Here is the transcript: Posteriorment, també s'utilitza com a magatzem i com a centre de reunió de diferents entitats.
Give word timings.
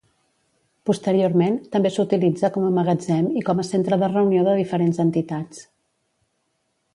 Posteriorment, 0.89 1.59
també 1.75 1.91
s'utilitza 1.97 2.49
com 2.55 2.65
a 2.69 2.71
magatzem 2.77 3.27
i 3.43 3.45
com 3.51 3.61
a 3.61 3.67
centre 3.69 4.01
de 4.05 4.11
reunió 4.15 4.47
de 4.49 4.57
diferents 4.63 5.03
entitats. 5.05 5.63